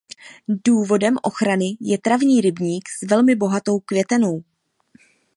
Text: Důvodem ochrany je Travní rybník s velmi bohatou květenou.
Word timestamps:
Důvodem 0.65 1.17
ochrany 1.23 1.77
je 1.79 1.97
Travní 1.97 2.41
rybník 2.41 2.89
s 2.89 3.01
velmi 3.01 3.35
bohatou 3.35 3.79
květenou. 3.79 4.43